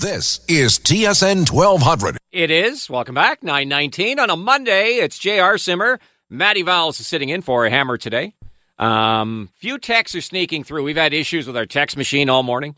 [0.00, 2.16] This is TSN 1200.
[2.32, 2.88] It is.
[2.88, 3.42] Welcome back.
[3.42, 4.92] 919 on a Monday.
[4.92, 5.58] It's J.R.
[5.58, 6.00] Simmer.
[6.30, 8.32] Matty Vowles is sitting in for a hammer today.
[8.78, 10.84] Um, few texts are sneaking through.
[10.84, 12.76] We've had issues with our text machine all morning.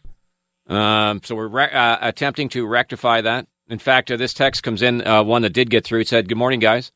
[0.66, 3.46] Um, so we're re- uh, attempting to rectify that.
[3.68, 6.00] In fact, uh, this text comes in, uh, one that did get through.
[6.00, 6.90] It said, Good morning, guys.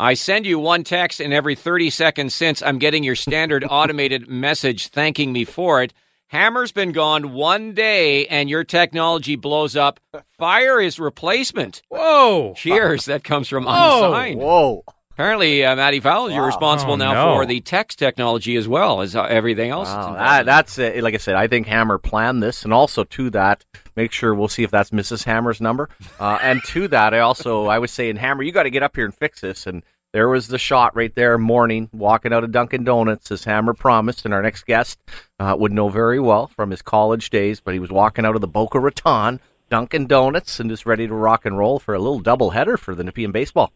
[0.00, 4.28] I send you one text, and every 30 seconds since I'm getting your standard automated
[4.28, 5.94] message thanking me for it.
[6.30, 9.98] Hammer's been gone one day and your technology blows up.
[10.38, 11.82] Fire is replacement.
[11.88, 12.54] Whoa.
[12.56, 13.06] Cheers.
[13.06, 14.04] That comes from Whoa.
[14.12, 14.38] Unsigned.
[14.40, 14.84] Whoa.
[15.10, 17.34] Apparently, uh, Matty Vowles, you're responsible Oh, now no.
[17.34, 19.88] for the text technology as well as uh, everything else.
[19.88, 21.02] that's Wow, that, that's it.
[21.02, 23.64] Like I said, I think Hammer planned this, and also to that,
[23.96, 25.24] make sure we'll see if that's Mrs.
[25.24, 25.90] Hammer's number.
[26.20, 28.94] Uh, and to that, I also I was saying, Hammer, you got to get up
[28.96, 29.66] here and fix this.
[29.66, 29.82] And
[30.12, 34.24] there was the shot right there, morning, walking out of Dunkin' Donuts, as Hammer promised,
[34.24, 34.98] and our next guest
[35.38, 37.60] uh, would know very well from his college days.
[37.60, 41.14] But he was walking out of the Boca Raton Dunkin' Donuts and just ready to
[41.14, 43.72] rock and roll for a little doubleheader for the Nepean baseball.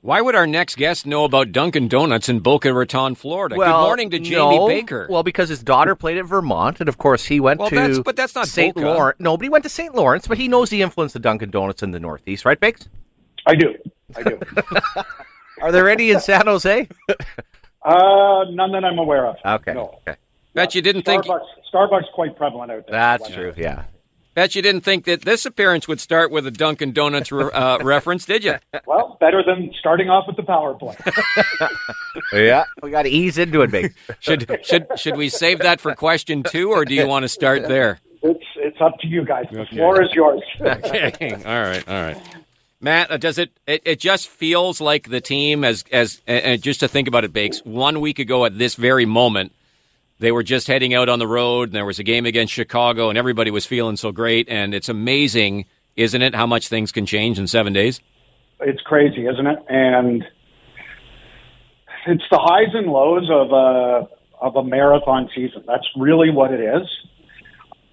[0.00, 3.56] Why would our next guest know about Dunkin' Donuts in Boca Raton, Florida?
[3.56, 4.68] Good morning to Jamie no.
[4.68, 5.08] Baker.
[5.10, 7.74] Well, because his daughter played at Vermont, and of course he went Well, to.
[7.74, 8.76] that's- but that's not St.
[8.76, 8.86] Boca.
[8.86, 9.16] Lawrence.
[9.20, 9.94] No, but he went to St.
[9.94, 12.88] Lawrence, but he knows the influence of Dunkin' Donuts in the Northeast, right, Bakes?
[13.44, 13.74] I do.
[14.16, 14.38] I do.
[15.62, 16.88] Are there any in San Jose?
[17.82, 19.36] uh, none that I'm aware of.
[19.44, 19.74] Okay.
[19.74, 20.00] No.
[20.06, 20.18] okay.
[20.54, 22.92] bet you didn't think Starbucks, Starbucks quite prevalent out there.
[22.92, 23.52] That's true.
[23.56, 23.84] Yeah.
[24.34, 27.78] bet you didn't think that this appearance would start with a Dunkin' Donuts re- uh,
[27.82, 28.56] reference, did you?
[28.86, 30.96] Well, better than starting off with the power play.
[32.32, 32.64] Yeah.
[32.82, 33.94] We got to ease into it, Bakes.
[34.20, 37.66] Should should should we save that for question two, or do you want to start
[37.68, 38.00] there?
[38.22, 39.46] it's it's up to you guys.
[39.50, 40.42] The floor is yours.
[40.60, 41.32] Okay.
[41.46, 41.88] all right.
[41.88, 42.20] All right.
[42.80, 43.82] Matt, uh, does it, it?
[43.84, 47.60] It just feels like the team, as as and just to think about it, Bakes.
[47.64, 49.52] One week ago, at this very moment,
[50.20, 53.08] they were just heading out on the road, and there was a game against Chicago,
[53.08, 54.48] and everybody was feeling so great.
[54.48, 58.00] And it's amazing, isn't it, how much things can change in seven days?
[58.60, 59.58] it's crazy, isn't it?
[59.68, 60.24] And
[62.06, 64.08] it's the highs and lows of a
[64.40, 65.64] of a marathon season.
[65.66, 66.88] That's really what it is.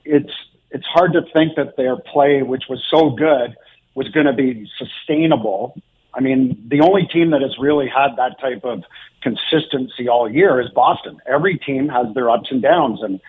[0.04, 0.34] It's
[0.72, 3.56] it's hard to think that their play, which was so good,
[3.96, 5.82] was going to be sustainable.
[6.14, 8.84] I mean, the only team that has really had that type of
[9.22, 11.20] consistency all year is Boston.
[11.26, 13.20] Every team has their ups and downs, and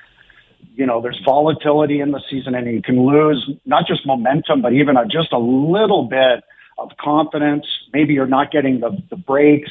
[0.75, 4.73] you know, there's volatility in the season, and you can lose not just momentum, but
[4.75, 6.45] even a, just a little bit
[6.79, 7.67] of confidence.
[7.95, 9.71] Maybe you're not getting the, the breaks.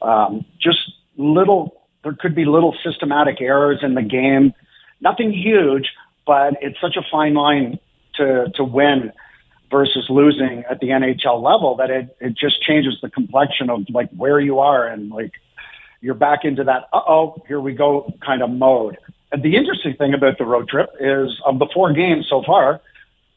[0.00, 0.78] Um, just
[1.16, 4.52] little, there could be little systematic errors in the game.
[5.00, 5.88] Nothing huge,
[6.26, 7.80] but it's such a fine line
[8.14, 9.12] to, to win
[9.70, 14.10] versus losing at the NHL level that it, it just changes the complexion of like
[14.10, 15.32] where you are and like
[16.00, 18.96] you're back into that, uh oh, here we go kind of mode.
[19.32, 22.80] And the interesting thing about the road trip is of the four games so far,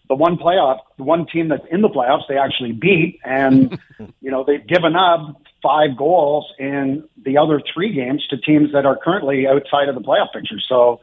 [0.07, 3.79] the one playoff, the one team that's in the playoffs, they actually beat, and
[4.21, 8.85] you know they've given up five goals in the other three games to teams that
[8.85, 10.59] are currently outside of the playoff picture.
[10.67, 10.99] So,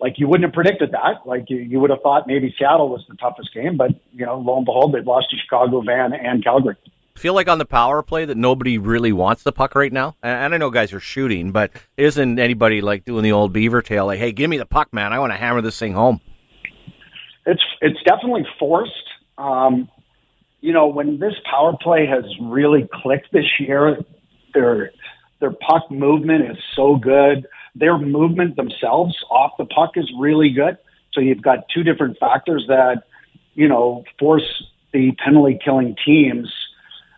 [0.00, 1.26] like you wouldn't have predicted that.
[1.26, 4.38] Like you, you would have thought maybe Seattle was the toughest game, but you know,
[4.38, 6.76] lo and behold, they've lost to Chicago, Van, and Calgary.
[7.16, 10.16] Feel like on the power play that nobody really wants the puck right now.
[10.22, 13.82] And, and I know guys are shooting, but isn't anybody like doing the old beaver
[13.82, 14.06] tail?
[14.06, 15.12] Like, hey, give me the puck, man.
[15.12, 16.20] I want to hammer this thing home.
[17.46, 18.92] it's it's definitely forced.
[19.36, 19.88] Um,
[20.60, 23.98] you know, when this power play has really clicked this year,
[24.54, 24.92] their
[25.40, 27.46] their puck movement is so good.
[27.74, 30.76] Their movement themselves off the puck is really good.
[31.12, 33.04] So you've got two different factors that
[33.54, 36.52] you know force the penalty killing teams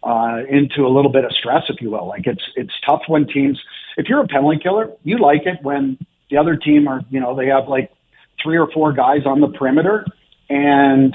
[0.02, 2.06] uh, into a little bit of stress, if you will.
[2.06, 3.60] Like it's it's tough when teams.
[3.96, 5.98] If you're a penalty killer, you like it when
[6.30, 7.90] the other team are you know they have like
[8.42, 10.04] three or four guys on the perimeter
[10.48, 11.14] and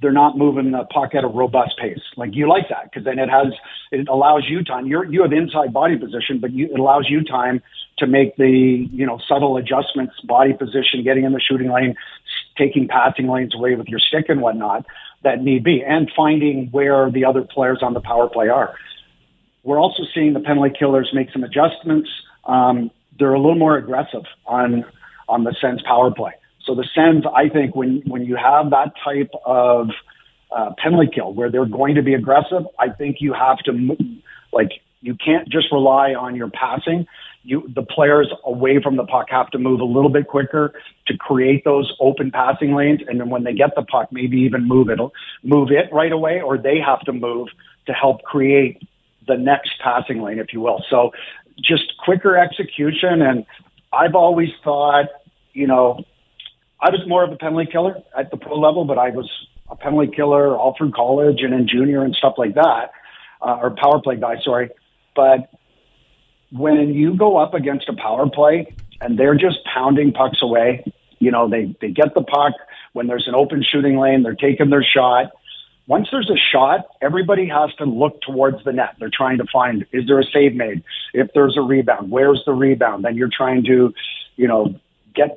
[0.00, 2.00] they're not moving the puck at a robust pace.
[2.16, 3.48] Like you like that because then it has
[3.90, 4.86] it allows you time.
[4.86, 7.62] You're you have inside body position, but you, it allows you time
[8.00, 11.94] to make the you know subtle adjustments, body position, getting in the shooting lane,
[12.58, 14.84] taking passing lanes away with your stick and whatnot
[15.22, 18.74] that need be, and finding where the other players on the power play are.
[19.62, 22.08] We're also seeing the penalty killers make some adjustments.
[22.44, 24.84] Um, they're a little more aggressive on
[25.28, 26.32] on the Sens power play.
[26.64, 29.90] So the Sens, I think, when when you have that type of
[30.50, 33.96] uh, penalty kill where they're going to be aggressive, I think you have to
[34.52, 34.70] like
[35.00, 37.06] you can't just rely on your passing.
[37.42, 40.74] You the players away from the puck have to move a little bit quicker
[41.06, 44.68] to create those open passing lanes, and then when they get the puck, maybe even
[44.68, 44.98] move it
[45.42, 47.48] move it right away, or they have to move
[47.86, 48.82] to help create
[49.26, 50.84] the next passing lane, if you will.
[50.90, 51.12] So
[51.62, 53.22] just quicker execution.
[53.22, 53.46] And
[53.92, 55.06] I've always thought,
[55.52, 56.04] you know,
[56.80, 59.28] I was more of a penalty killer at the pro level, but I was
[59.68, 62.92] a penalty killer all through college and in junior and stuff like that,
[63.42, 64.70] uh, or power play guy, sorry.
[65.14, 65.50] But
[66.52, 70.84] when you go up against a power play and they're just pounding pucks away,
[71.18, 72.54] you know, they, they get the puck
[72.92, 75.30] when there's an open shooting lane, they're taking their shot.
[75.86, 78.94] Once there's a shot, everybody has to look towards the net.
[78.98, 80.82] They're trying to find, is there a save made?
[81.14, 83.04] If there's a rebound, where's the rebound?
[83.04, 83.92] Then you're trying to,
[84.36, 84.74] you know,
[85.14, 85.36] get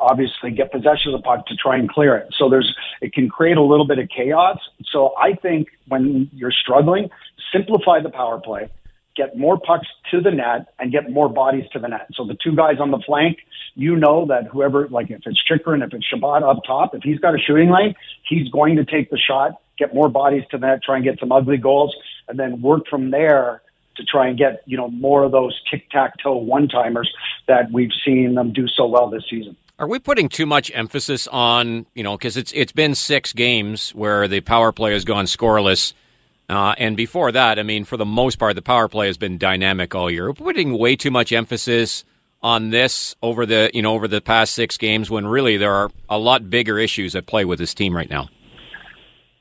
[0.00, 2.34] obviously get possession of the puck to try and clear it.
[2.38, 4.58] So there's it can create a little bit of chaos.
[4.90, 7.10] So I think when you're struggling,
[7.52, 8.70] simplify the power play
[9.16, 12.08] get more pucks to the net and get more bodies to the net.
[12.14, 13.38] So the two guys on the flank,
[13.74, 17.18] you know that whoever, like if it's Chychrun, if it's Chabot up top, if he's
[17.18, 17.94] got a shooting lane,
[18.28, 21.18] he's going to take the shot, get more bodies to the net, try and get
[21.18, 21.94] some ugly goals,
[22.28, 23.62] and then work from there
[23.96, 27.12] to try and get, you know, more of those tic-tac-toe one-timers
[27.48, 29.56] that we've seen them do so well this season.
[29.78, 33.90] Are we putting too much emphasis on, you know, because it's it's been six games
[33.90, 35.94] where the power play has gone scoreless–
[36.50, 39.38] uh, and before that, I mean, for the most part, the power play has been
[39.38, 40.26] dynamic all year.
[40.26, 42.04] We're putting way too much emphasis
[42.42, 45.90] on this over the you know over the past six games when really there are
[46.08, 48.28] a lot bigger issues at play with this team right now.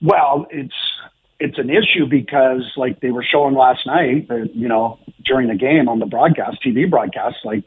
[0.01, 0.75] Well, it's
[1.39, 5.89] it's an issue because like they were showing last night you know during the game
[5.89, 7.63] on the broadcast TV broadcast like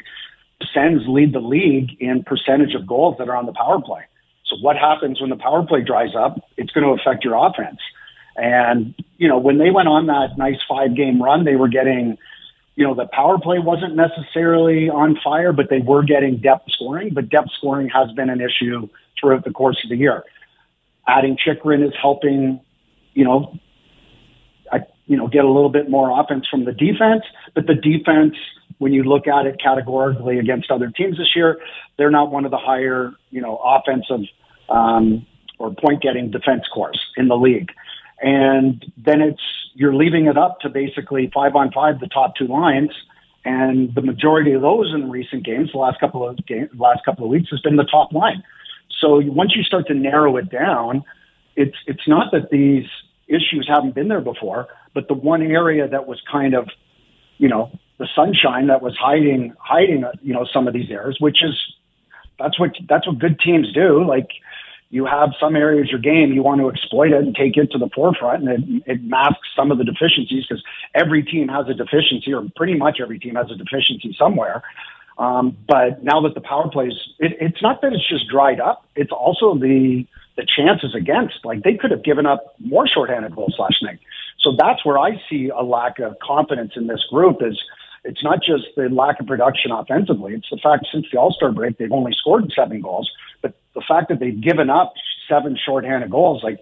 [0.72, 4.02] Sens lead the league in percentage of goals that are on the power play.
[4.46, 6.38] So what happens when the power play dries up?
[6.56, 7.80] It's going to affect your offense.
[8.36, 12.18] And, you know, when they went on that nice five game run, they were getting,
[12.74, 17.14] you know, the power play wasn't necessarily on fire, but they were getting depth scoring.
[17.14, 18.88] But depth scoring has been an issue
[19.20, 20.24] throughout the course of the year.
[21.06, 22.60] Adding Chychrun is helping,
[23.14, 23.56] you know,
[24.72, 27.22] I, you know, get a little bit more offense from the defense.
[27.54, 28.34] But the defense,
[28.78, 31.60] when you look at it categorically against other teams this year,
[31.96, 34.26] they're not one of the higher, you know, offensive
[34.68, 35.24] um,
[35.60, 37.70] or point getting defense cores in the league.
[38.22, 39.42] And then it's,
[39.74, 42.90] you're leaving it up to basically five on five, the top two lines.
[43.44, 47.24] And the majority of those in recent games, the last couple of games, last couple
[47.24, 48.44] of weeks has been the top line.
[49.00, 51.02] So once you start to narrow it down,
[51.56, 52.84] it's, it's not that these
[53.26, 56.68] issues haven't been there before, but the one area that was kind of,
[57.38, 61.42] you know, the sunshine that was hiding, hiding, you know, some of these errors, which
[61.42, 61.58] is,
[62.38, 64.04] that's what, that's what good teams do.
[64.04, 64.28] Like,
[64.92, 67.72] you have some areas of your game you want to exploit it and take it
[67.72, 70.62] to the forefront, and it, it masks some of the deficiencies because
[70.94, 74.62] every team has a deficiency, or pretty much every team has a deficiency somewhere.
[75.16, 78.84] Um, but now that the power plays, it, it's not that it's just dried up;
[78.94, 80.06] it's also the
[80.36, 81.42] the chances against.
[81.42, 83.98] Like they could have given up more shorthanded goals last night.
[84.40, 87.38] So that's where I see a lack of confidence in this group.
[87.40, 87.58] Is
[88.04, 91.52] it's not just the lack of production offensively; it's the fact since the All Star
[91.52, 93.10] break they've only scored seven goals
[93.42, 94.94] but the fact that they've given up
[95.28, 96.60] seven shorthanded goals, like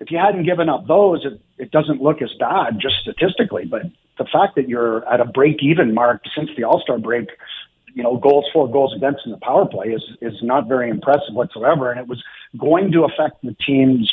[0.00, 3.66] if you hadn't given up those, it, it doesn't look as bad just statistically.
[3.66, 3.82] But
[4.16, 7.28] the fact that you're at a break even mark since the All Star break,
[7.94, 11.34] you know, goals for, goals against in the power play is is not very impressive
[11.34, 11.90] whatsoever.
[11.90, 12.22] And it was
[12.58, 14.12] going to affect the team's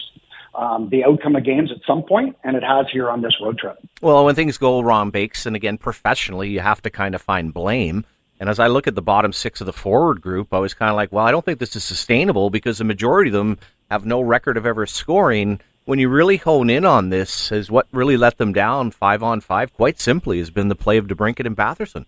[0.57, 3.57] um, the outcome of games at some point, and it has here on this road
[3.57, 3.77] trip.
[4.01, 7.53] Well, when things go wrong, Bakes, and again professionally, you have to kind of find
[7.53, 8.05] blame.
[8.39, 10.89] And as I look at the bottom six of the forward group, I was kind
[10.89, 13.57] of like, well, I don't think this is sustainable because the majority of them
[13.89, 15.61] have no record of ever scoring.
[15.85, 19.39] When you really hone in on this, is what really let them down five on
[19.39, 22.05] five, quite simply, has been the play of DeBrincat and Batherson.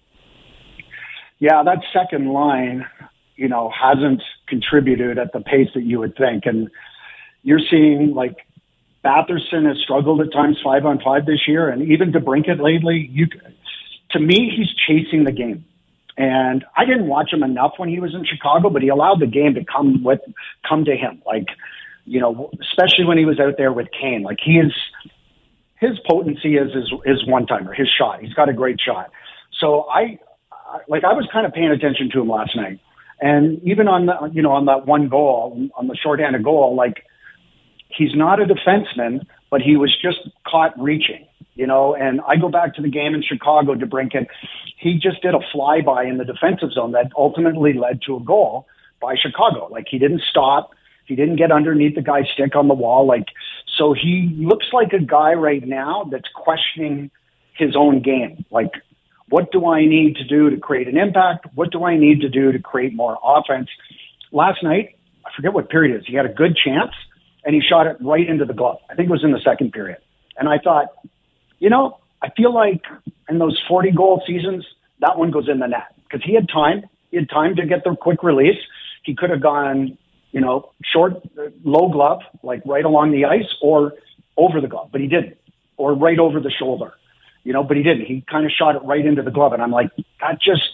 [1.39, 2.85] Yeah, that second line,
[3.35, 6.45] you know, hasn't contributed at the pace that you would think.
[6.45, 6.69] And
[7.43, 8.35] you're seeing like
[9.03, 13.09] Batherson has struggled at times five on five this year, and even DeBrincat lately.
[13.11, 13.27] You,
[14.11, 15.65] to me, he's chasing the game.
[16.17, 19.27] And I didn't watch him enough when he was in Chicago, but he allowed the
[19.27, 20.19] game to come with
[20.67, 21.21] come to him.
[21.25, 21.45] Like,
[22.05, 24.23] you know, especially when he was out there with Kane.
[24.23, 24.73] Like he is
[25.79, 28.21] his potency is his, his one timer, his shot.
[28.21, 29.11] He's got a great shot.
[29.59, 30.19] So I
[30.87, 32.79] like I was kind of paying attention to him last night.
[33.21, 37.03] And even on the you know, on that one goal, on the shorthanded goal, like
[37.89, 41.27] he's not a defenseman, but he was just caught reaching
[41.57, 44.27] you know, and I go back to the game in Chicago DeBrincat.
[44.77, 48.67] He just did a flyby in the defensive zone that ultimately led to a goal
[49.01, 49.67] by Chicago.
[49.69, 50.71] Like he didn't stop.
[51.05, 53.07] He didn't get underneath the guy's stick on the wall.
[53.07, 53.25] Like,
[53.77, 57.09] so he looks like a guy right now that's questioning
[57.53, 58.45] his own game.
[58.51, 58.71] Like,
[59.29, 61.47] what do I need to do to create an impact?
[61.55, 63.69] What do I need to do to create more offense?
[64.31, 66.07] Last night, I forget what period it is.
[66.07, 66.91] He had a good chance
[67.47, 68.77] and he shot it right into the glove.
[68.91, 69.97] I think it was in the second period.
[70.37, 70.89] And I thought,
[71.57, 72.83] you know, I feel like
[73.27, 74.67] in those 40 goal seasons,
[74.99, 76.83] that one goes in the net because he had time.
[77.09, 78.59] He had time to get the quick release.
[79.03, 79.97] He could have gone
[80.31, 83.93] you know, short, uh, low glove, like right along the ice or
[84.35, 85.37] over the glove, but he didn't,
[85.77, 86.93] or right over the shoulder,
[87.43, 88.05] you know, but he didn't.
[88.05, 89.53] He kind of shot it right into the glove.
[89.53, 89.89] And I'm like,
[90.21, 90.69] that just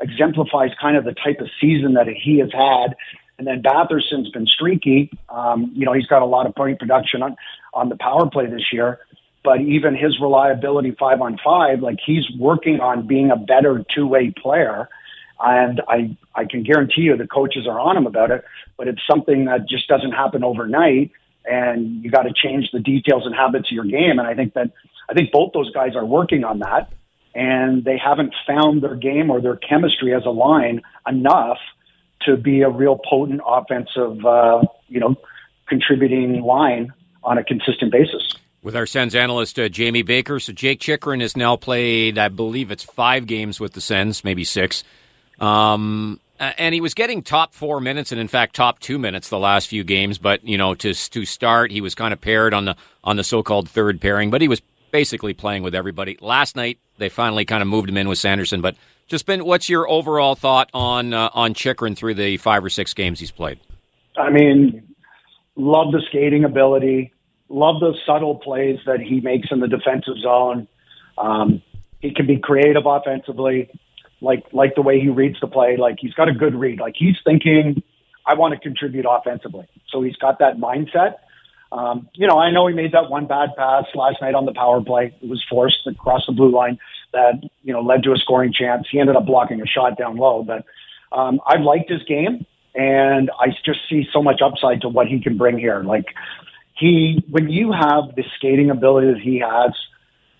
[0.00, 2.96] exemplifies kind of the type of season that he has had.
[3.38, 5.10] And then Batherson's been streaky.
[5.28, 7.36] Um, you know, he's got a lot of point production on,
[7.74, 9.00] on the power play this year,
[9.42, 14.06] but even his reliability five on five, like he's working on being a better two
[14.06, 14.88] way player.
[15.40, 18.44] And I, I can guarantee you the coaches are on him about it,
[18.76, 21.10] but it's something that just doesn't happen overnight.
[21.44, 24.20] And you got to change the details and habits of your game.
[24.20, 24.70] And I think that,
[25.10, 26.92] I think both those guys are working on that
[27.34, 31.58] and they haven't found their game or their chemistry as a line enough
[32.26, 35.16] to be a real potent offensive, uh, you know,
[35.66, 36.92] contributing line
[37.24, 38.34] on a consistent basis.
[38.62, 42.70] With our Sens analyst uh, Jamie Baker, so Jake Chychrun has now played, I believe
[42.70, 44.84] it's five games with the Sens, maybe six.
[45.40, 49.38] Um, and he was getting top four minutes, and in fact, top two minutes the
[49.38, 50.18] last few games.
[50.18, 53.24] But you know, to to start, he was kind of paired on the on the
[53.24, 54.60] so-called third pairing, but he was
[54.90, 56.18] basically playing with everybody.
[56.20, 58.60] Last night, they finally kind of moved him in with Sanderson.
[58.60, 58.76] But
[59.12, 62.94] just been, what's your overall thought on uh, on Chychrun through the five or six
[62.94, 63.60] games he's played?
[64.16, 64.94] I mean,
[65.54, 67.12] love the skating ability.
[67.50, 70.66] Love the subtle plays that he makes in the defensive zone.
[71.18, 71.62] Um,
[72.00, 73.70] he can be creative offensively
[74.22, 75.76] like like the way he reads the play.
[75.76, 76.80] Like he's got a good read.
[76.80, 77.82] Like he's thinking,
[78.26, 79.66] I want to contribute offensively.
[79.90, 81.16] So he's got that mindset.
[81.70, 84.54] Um, you know, I know he made that one bad pass last night on the
[84.54, 85.14] power play.
[85.20, 86.78] It was forced across the blue line
[87.12, 88.86] that you know led to a scoring chance.
[88.90, 90.64] He ended up blocking a shot down low, but
[91.12, 95.20] um, I liked his game, and I just see so much upside to what he
[95.20, 95.82] can bring here.
[95.82, 96.06] Like
[96.78, 99.72] he, when you have the skating ability that he has,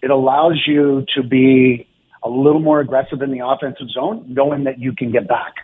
[0.03, 1.87] it allows you to be
[2.23, 5.55] a little more aggressive in the offensive zone, knowing that you can get back.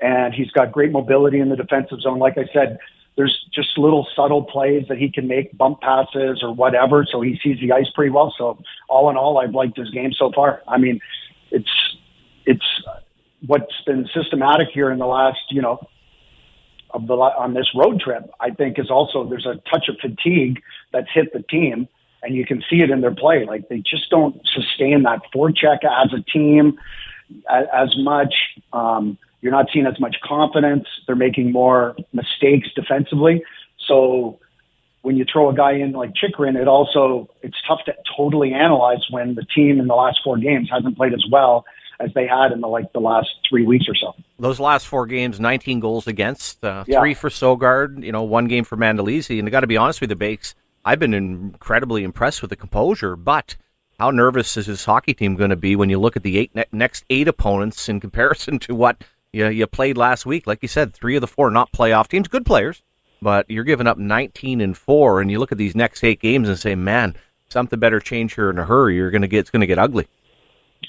[0.00, 2.18] And he's got great mobility in the defensive zone.
[2.18, 2.78] Like I said,
[3.18, 7.04] there's just little subtle plays that he can make, bump passes or whatever.
[7.04, 8.32] So he sees the ice pretty well.
[8.38, 10.62] So all in all, I've liked his game so far.
[10.68, 11.00] I mean,
[11.50, 11.70] it's
[12.46, 12.64] it's
[13.44, 15.80] what's been systematic here in the last, you know,
[16.90, 18.30] of the on this road trip.
[18.38, 21.88] I think is also there's a touch of fatigue that's hit the team
[22.22, 23.44] and you can see it in their play.
[23.44, 26.78] Like they just don't sustain that forecheck as a team
[27.50, 28.34] as, much.
[28.72, 30.86] Um, you're not seeing as much confidence.
[31.06, 33.44] They're making more mistakes defensively.
[33.86, 34.38] So
[35.02, 39.04] when you throw a guy in like Chychrun, it also it's tough to totally analyze
[39.10, 41.64] when the team in the last four games hasn't played as well
[42.00, 44.14] as they had in the like the last three weeks or so.
[44.38, 47.00] Those last four games, 19 goals against, uh, yeah.
[47.00, 49.38] three for Sogaard, you know, one game for Mandolese.
[49.38, 50.54] And I got to be honest with you, Bakes,
[50.84, 53.56] I've been incredibly impressed with the composure, but
[53.98, 56.54] how nervous is his hockey team going to be when you look at the eight
[56.54, 59.02] ne- next eight opponents in comparison to what
[59.32, 60.46] you, you played last week?
[60.46, 62.82] Like you said, three of the four not playoff teams, good players,
[63.20, 66.48] but you're giving up 19 and four, and you look at these next eight games
[66.48, 67.16] and say, man,
[67.48, 68.96] something better change here in a hurry.
[68.96, 70.06] You're going to get it's going to get ugly.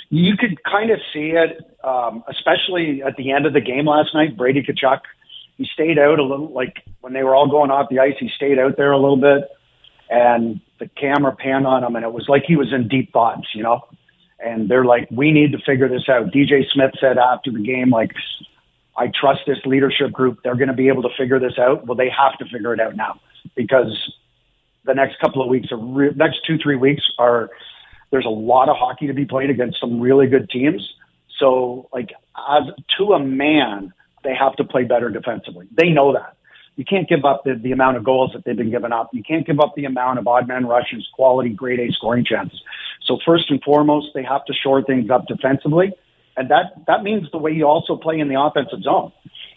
[0.10, 4.14] You could kind of see it, um, especially at the end of the game last
[4.14, 4.38] night.
[4.38, 5.02] Brady Tkachuk,
[5.58, 8.30] he stayed out a little, like when they were all going off the ice, he
[8.36, 9.50] stayed out there a little bit
[10.10, 13.48] and the camera panned on him and it was like he was in deep thoughts,
[13.54, 13.82] you know?
[14.44, 16.28] And they're like, we need to figure this out.
[16.28, 18.12] DJ Smith said after the game, like,
[18.98, 20.40] I trust this leadership group.
[20.44, 21.86] They're going to be able to figure this out.
[21.86, 23.20] Well, they have to figure it out now
[23.56, 24.14] because
[24.86, 27.50] the next couple of weeks, are re- next two, three weeks are,
[28.12, 30.94] there's a lot of hockey to be played against some really good teams.
[31.38, 32.10] So, like,
[32.50, 32.64] as
[32.98, 33.94] to a man,
[34.24, 35.68] they have to play better defensively.
[35.72, 36.36] They know that
[36.80, 39.10] you can't give up the, the amount of goals that they've been giving up.
[39.12, 42.62] You can't give up the amount of odd man rushes, quality grade A scoring chances.
[43.06, 45.92] So first and foremost, they have to shore things up defensively.
[46.38, 49.12] And that, that means the way you also play in the offensive zone.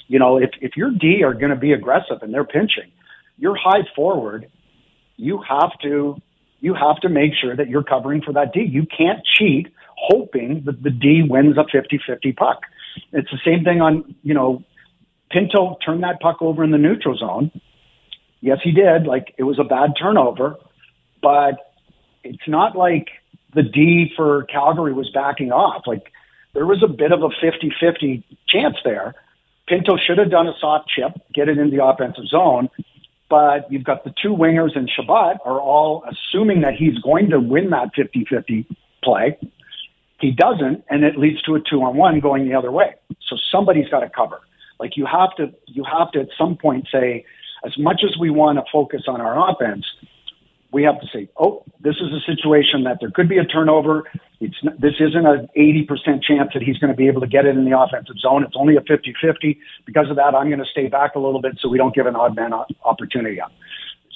[0.09, 2.91] You know, if, if your D are going to be aggressive and they're pinching,
[3.39, 4.51] your high forward,
[5.17, 6.21] you have to,
[6.59, 8.63] you have to make sure that you're covering for that D.
[8.69, 12.63] You can't cheat hoping that the D wins a 50-50 puck.
[13.13, 14.65] It's the same thing on, you know,
[15.33, 17.51] Pinto turned that puck over in the neutral zone.
[18.41, 19.07] Yes, he did.
[19.07, 20.57] Like it was a bad turnover,
[21.23, 21.73] but
[22.23, 23.09] it's not like
[23.55, 25.85] the D for Calgary was backing off.
[25.87, 26.13] Like
[26.55, 29.15] there was a bit of a 50-50 chance there.
[29.67, 32.69] Pinto should have done a soft chip, get it in the offensive zone,
[33.31, 37.41] but you've got the two wingers and Chabot are all assuming that he's going to
[37.41, 38.67] win that 50-50
[39.03, 39.39] play.
[40.21, 42.95] He doesn't, and it leads to a two-on-one going the other way.
[43.29, 44.41] So somebody's got to cover.
[44.83, 47.25] Like you have to, you have to at some point say,
[47.65, 49.87] as much as we want to focus on our offense,
[50.73, 54.11] we have to say, oh, this is a situation that there could be a turnover.
[54.41, 57.57] It's, this isn't an 80% chance that he's going to be able to get it
[57.57, 58.43] in the offensive zone.
[58.43, 59.57] It's only a 50-50.
[59.87, 62.07] Because of that, I'm going to stay back a little bit so we don't give
[62.07, 62.53] an odd man
[62.85, 63.53] opportunity up.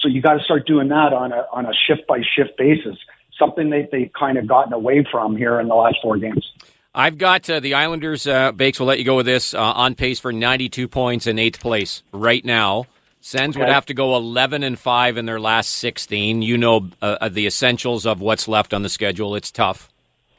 [0.01, 2.97] So you got to start doing that on a on a shift by shift basis.
[3.39, 6.53] Something that they've kind of gotten away from here in the last four games.
[6.99, 8.27] I've got uh, the Islanders.
[8.27, 11.39] Uh, Bakes will let you go with this uh, on pace for 92 points in
[11.39, 12.87] eighth place right now.
[13.21, 13.67] Sens okay.
[13.67, 16.41] would have to go 11 and five in their last 16.
[16.41, 19.35] You know uh, uh, the essentials of what's left on the schedule.
[19.35, 19.91] It's tough.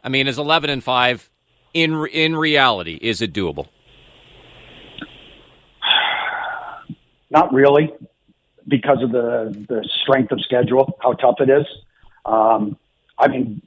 [0.03, 1.29] I mean, is 11 and five
[1.75, 3.67] in in reality is it doable?
[7.29, 7.93] Not really
[8.67, 11.67] because of the the strength of schedule, how tough it is.
[12.25, 12.77] Um,
[13.19, 13.61] I mean,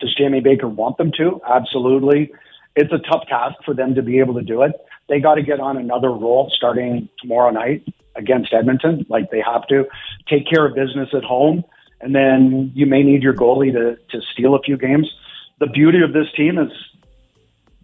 [0.00, 1.40] does Jamie Baker want them to?
[1.48, 2.32] Absolutely.
[2.74, 4.72] It's a tough task for them to be able to do it.
[5.08, 9.66] They got to get on another roll starting tomorrow night against Edmonton, like they have
[9.68, 9.86] to.
[10.28, 11.64] Take care of business at home,
[12.00, 15.10] and then you may need your goalie to to steal a few games.
[15.58, 16.70] The beauty of this team is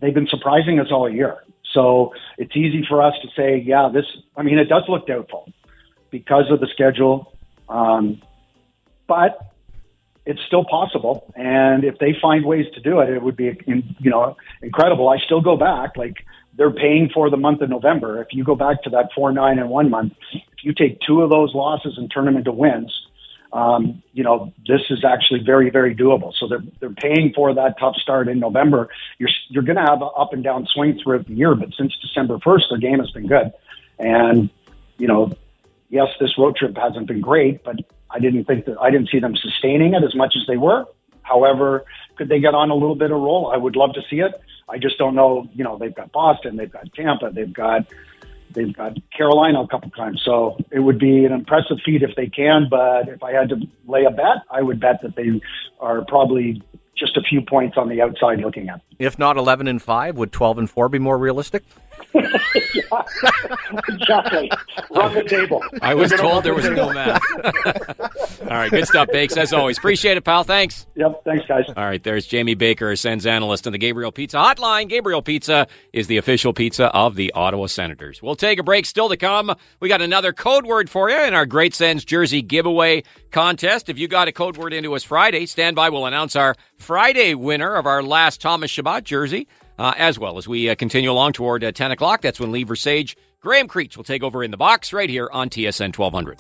[0.01, 1.39] they've been surprising us all year.
[1.73, 4.05] So it's easy for us to say, yeah, this.
[4.37, 5.51] I mean, it does look doubtful
[6.11, 7.35] because of the schedule.
[7.69, 8.21] Um,
[9.07, 9.52] but
[10.25, 11.33] it's still possible.
[11.35, 15.09] And if they find ways to do it, it would be, you know, incredible.
[15.09, 16.25] I still go back, like
[16.57, 18.21] they're paying for the month of November.
[18.23, 21.23] If you go back to that four, nine and one month, if you take two
[21.23, 22.93] of those losses and turn them into wins,
[23.53, 26.33] um, you know, this is actually very, very doable.
[26.39, 28.89] So they're, they're paying for that tough start in November.
[29.19, 31.93] You're, you're going to have an up and down swing throughout the year, but since
[32.01, 33.53] December 1st, their game has been good.
[33.99, 34.49] And,
[34.97, 35.33] you know,
[35.93, 37.77] yes, this road trip hasn't been great, but
[38.11, 40.87] I didn't think that I didn't see them sustaining it as much as they were.
[41.23, 41.85] However,
[42.17, 43.53] could they get on a little bit of roll?
[43.55, 44.33] I would love to see it.
[44.69, 45.49] I just don't know.
[45.53, 47.87] You know, they've got Boston, they've got Tampa, they've got
[48.55, 50.21] they've got Carolina a couple times.
[50.25, 52.67] So it would be an impressive feat if they can.
[52.69, 53.57] But if I had to
[53.87, 55.41] lay a bet, I would bet that they
[55.79, 56.63] are probably
[56.97, 58.81] just a few points on the outside looking at.
[58.99, 61.65] If not 11 and 5, would 12 and 4 be more realistic?
[63.89, 64.51] Exactly.
[64.91, 65.63] Run the table.
[65.81, 67.23] I was told there was no math.
[68.43, 69.37] All right, good stuff, Bakes.
[69.37, 70.45] As always, appreciate it, pal.
[70.45, 70.87] Thanks.
[70.95, 71.65] Yep, thanks, guys.
[71.69, 74.89] All right, there's Jamie Baker, Sens analyst on the Gabriel Pizza Hotline.
[74.89, 78.23] Gabriel Pizza is the official pizza of the Ottawa Senators.
[78.23, 78.87] We'll take a break.
[78.87, 82.43] Still to come, we got another code word for you in our Great Sens jersey
[82.43, 83.89] giveaway contest.
[83.89, 85.89] If you got a code word into us Friday, stand by.
[85.89, 89.49] We'll announce our Friday winner of our last Thomas Chabot jersey
[89.83, 92.21] uh, as well as we uh, continue along toward uh, 10 o'clock.
[92.21, 95.51] That's when Lee Versage, Graham Creech will take over in the box right here on
[95.51, 96.39] TSN 1200.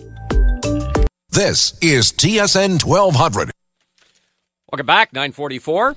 [1.28, 3.50] This is TSN 1200.
[4.70, 5.96] Welcome back, 944.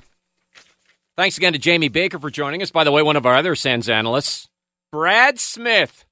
[1.16, 2.72] Thanks again to Jamie Baker for joining us.
[2.72, 4.48] By the way, one of our other Sens analysts,
[4.90, 6.04] Brad Smith,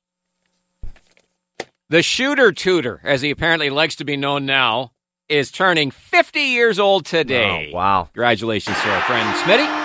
[1.88, 4.92] the shooter tutor, as he apparently likes to be known now,
[5.28, 7.70] is turning 50 years old today.
[7.72, 8.04] Oh, wow.
[8.12, 9.83] Congratulations to our friend Smitty.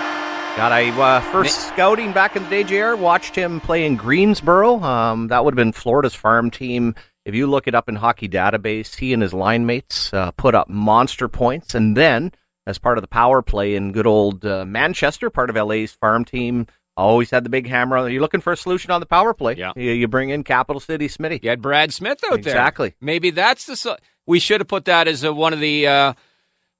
[0.56, 4.80] God, I uh, first scouting back in the day, JR, watched him play in Greensboro.
[4.82, 6.94] Um, that would have been Florida's farm team.
[7.24, 10.54] If you look it up in Hockey Database, he and his line mates uh, put
[10.54, 11.74] up monster points.
[11.74, 12.32] And then,
[12.66, 16.24] as part of the power play in good old uh, Manchester, part of LA's farm
[16.24, 17.96] team, always had the big hammer.
[17.96, 18.10] On.
[18.10, 19.54] You're looking for a solution on the power play.
[19.54, 19.72] Yeah.
[19.76, 21.42] You, you bring in Capital City Smitty.
[21.42, 22.42] You had Brad Smith out exactly.
[22.42, 22.52] there.
[22.52, 22.94] Exactly.
[23.00, 23.98] Maybe that's the.
[24.26, 26.12] we should have put that as a, one of the uh,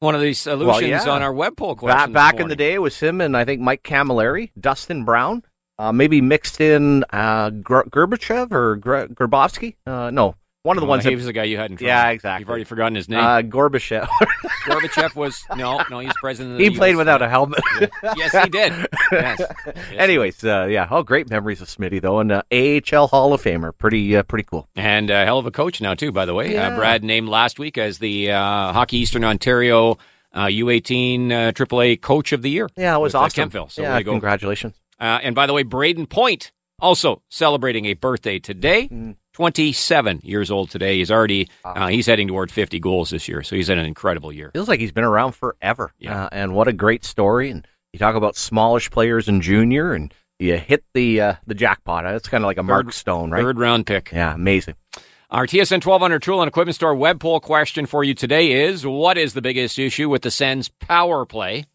[0.00, 1.08] one of these solutions well, yeah.
[1.08, 2.12] on our web poll question.
[2.12, 5.42] Back, back in the day, it was him and I think Mike Camilleri, Dustin Brown,
[5.78, 9.76] uh, maybe mixed in uh, Gorbachev or Grabowski.
[9.86, 11.04] Uh, no, one of the oh, ones.
[11.04, 11.86] He that, was the guy you had in front.
[11.86, 12.42] Yeah, exactly.
[12.42, 13.20] You've already forgotten his name.
[13.20, 14.06] Uh, Gorbachev.
[14.66, 16.00] Gorbachev was no, no.
[16.00, 16.60] He's president.
[16.60, 16.76] he US.
[16.76, 17.62] played without a helmet.
[18.16, 18.72] yes, he did.
[19.12, 19.40] Yes.
[19.40, 20.86] yes Anyways, uh, yeah.
[20.90, 23.76] Oh, great memories of Smitty though, and uh, AHL Hall of Famer.
[23.76, 24.68] Pretty, uh, pretty cool.
[24.76, 26.12] And a hell of a coach now too.
[26.12, 26.76] By the way, uh, yeah.
[26.76, 29.98] Brad named last week as the uh, Hockey Eastern Ontario
[30.32, 32.68] uh, U18 uh, AAA Coach of the Year.
[32.76, 33.50] Yeah, it was with, awesome.
[33.54, 34.80] Uh, So yeah, congratulations.
[34.98, 38.88] Uh, and by the way, Brayden Point also celebrating a birthday today.
[38.88, 39.16] Mm.
[39.32, 40.98] 27 years old today.
[40.98, 44.32] He's already uh, he's heading toward 50 goals this year, so he's had an incredible
[44.32, 44.50] year.
[44.52, 45.92] Feels like he's been around forever.
[45.98, 46.24] Yeah.
[46.24, 47.50] Uh, and what a great story.
[47.50, 52.04] And you talk about smallish players in junior, and you hit the uh, the jackpot.
[52.06, 53.42] It's kind of like a third, Mark Stone, right?
[53.42, 54.10] Third round pick.
[54.12, 54.74] Yeah, amazing.
[55.30, 59.16] Our TSN 1200 Tool and Equipment Store web poll question for you today is What
[59.16, 61.66] is the biggest issue with the Sens power play?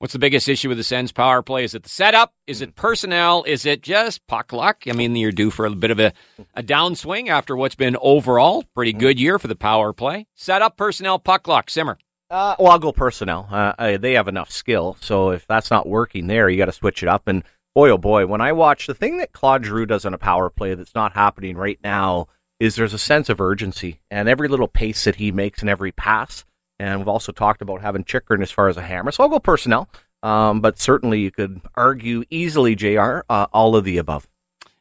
[0.00, 1.64] What's the biggest issue with the Sens power play?
[1.64, 2.32] Is it the setup?
[2.46, 3.42] Is it personnel?
[3.42, 4.84] Is it just puck luck?
[4.88, 6.12] I mean, you're due for a bit of a,
[6.54, 10.28] a downswing after what's been overall pretty good year for the power play.
[10.36, 11.68] Setup, personnel, puck luck.
[11.68, 11.98] Simmer.
[12.30, 13.48] Uh, well, I'll go personnel.
[13.50, 17.02] Uh, they have enough skill, so if that's not working there, you got to switch
[17.02, 17.26] it up.
[17.26, 17.42] And
[17.74, 20.48] boy, oh boy, when I watch the thing that Claude Giroux does on a power
[20.48, 22.28] play that's not happening right now
[22.60, 25.90] is there's a sense of urgency, and every little pace that he makes and every
[25.90, 26.44] pass
[26.78, 29.10] and we've also talked about having Chychrun as far as a hammer.
[29.10, 29.88] So I'll go personnel,
[30.22, 33.20] um, but certainly you could argue easily, Jr.
[33.28, 34.28] Uh, all of the above.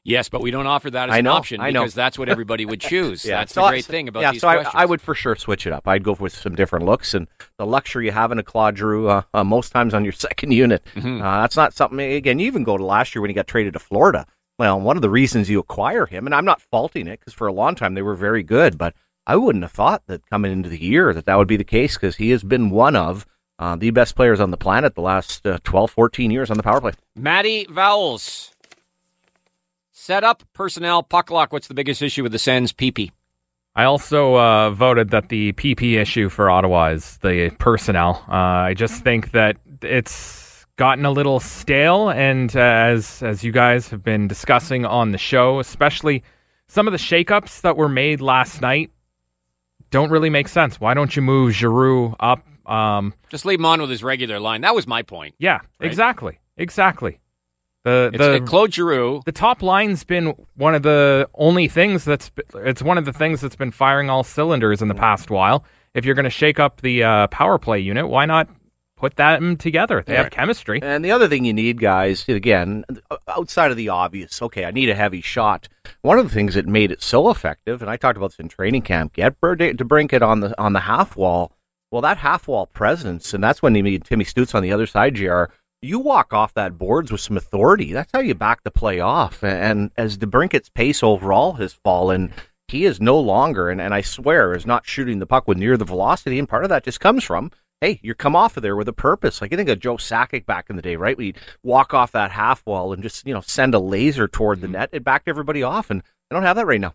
[0.04, 1.82] Yes, but we don't offer that as I an know, option I know.
[1.82, 3.24] because that's what everybody would choose.
[3.24, 4.76] That's so the I- great thing about yeah, these so I, questions.
[4.78, 5.86] I would for sure switch it up.
[5.86, 9.10] I'd go with some different looks and the luxury you have in a Claude Giroux
[9.10, 10.82] uh, uh, most times on your second unit.
[10.96, 11.22] Mm-hmm.
[11.22, 12.00] Uh, that's not something.
[12.00, 14.26] Again, you even go to last year when he got traded to Florida.
[14.58, 17.46] Well, one of the reasons you acquire him, and I'm not faulting it because for
[17.48, 18.96] a long time they were very good, but
[19.28, 21.96] I wouldn't have thought that coming into the year that that would be the case
[21.96, 23.26] because he has been one of
[23.60, 26.64] uh, the best players on the planet the last uh, 12, 14 years on the
[26.64, 26.94] power play.
[27.14, 28.52] Matty Vowles.
[29.92, 31.52] Set up, personnel, puck lock.
[31.52, 32.72] What's the biggest issue with the Sens?
[32.72, 33.12] PP.
[33.76, 38.24] I also uh, voted that the PP issue for Ottawa is the personnel.
[38.30, 43.52] Uh, I just think that it's gotten a little stale, and uh, as as you
[43.52, 46.24] guys have been discussing on the show, especially
[46.68, 48.92] some of the shakeups that were made last night,
[49.92, 50.80] don't really make sense.
[50.80, 52.46] Why don't you move Giroux up?
[52.66, 54.62] Um, Just leave him on with his regular line.
[54.62, 55.36] That was my point.
[55.40, 55.88] yeah, Right.
[55.88, 57.20] exactly, exactly.
[57.86, 59.22] The It's the Claude Giroux.
[59.26, 63.40] the top line's been one of the only things that's it's one of the things
[63.40, 65.64] that's been firing all cylinders in the past while.
[65.94, 68.50] If you're going to shake up the uh, power play unit, why not
[68.98, 70.04] put them together?
[70.06, 70.80] They have chemistry.
[70.82, 72.84] And the other thing you need, guys, again,
[73.28, 75.70] outside of the obvious, okay, I need a heavy shot.
[76.02, 78.50] One of the things that made it so effective, and I talked about this in
[78.50, 81.54] training camp, get DeBrincat on the on the half wall.
[81.92, 84.86] Well, that half wall presence, and that's when you meet Timmy Stutz on the other
[84.86, 85.46] side, Gr.
[85.82, 87.94] You walk off that boards with some authority.
[87.94, 89.44] That's how you back the play off.
[89.44, 92.34] And as DeBrincat's pace overall has fallen,
[92.68, 95.78] he is no longer, and, and I swear, is not shooting the puck with near
[95.78, 96.40] the velocity.
[96.40, 98.94] And part of that just comes from hey, you come off of there with a
[98.94, 99.42] purpose.
[99.42, 101.18] Like you think of Joe Sakic back in the day, right?
[101.18, 104.68] We'd walk off that half wall and just, you know, send a laser toward the
[104.68, 104.90] net.
[104.92, 105.90] It backed everybody off.
[105.90, 106.94] And I don't have that right now.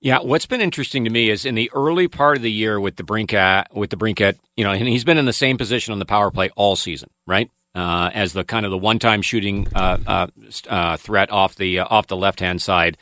[0.00, 2.96] Yeah, what's been interesting to me is in the early part of the year with
[2.96, 6.30] DeBrincat, with DeBrincat, you know, and he's been in the same position on the power
[6.32, 7.48] play all season, right?
[7.74, 10.26] Uh, as the kind of the one-time shooting uh, uh,
[10.68, 12.98] uh, threat off the uh, off the left-hand side.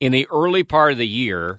[0.00, 1.58] In the early part of the year,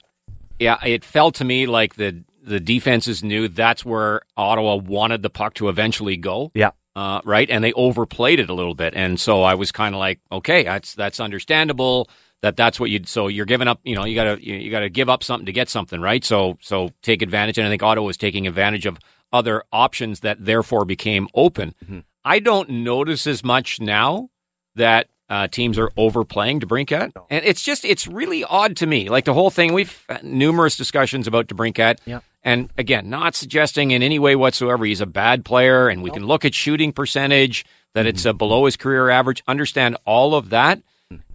[0.59, 5.29] yeah, it felt to me like the the defenses knew that's where Ottawa wanted the
[5.29, 6.51] puck to eventually go.
[6.53, 6.71] Yeah.
[6.95, 9.99] Uh, right, and they overplayed it a little bit, and so I was kind of
[9.99, 12.09] like, okay, that's that's understandable
[12.41, 14.87] that that's what you'd So you're giving up, you know, you gotta you, you gotta
[14.89, 16.23] give up something to get something, right?
[16.23, 18.97] So so take advantage, and I think Ottawa was taking advantage of
[19.33, 21.75] other options that therefore became open.
[22.23, 24.29] I don't notice as much now
[24.75, 29.09] that uh, teams are overplaying DeBrincat, and it's just it's really odd to me.
[29.09, 32.19] Like the whole thing, we've had numerous discussions about DeBrincat, Yeah.
[32.45, 36.25] And again, not suggesting in any way whatsoever he's a bad player, and we can
[36.25, 39.43] look at shooting percentage that it's uh, below his career average.
[39.47, 40.81] Understand all of that.